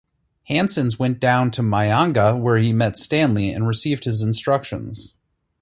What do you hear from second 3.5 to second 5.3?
and received his instructions.